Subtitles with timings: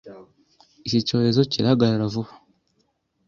[0.87, 2.31] Iki cyorezo kirahagarara vuba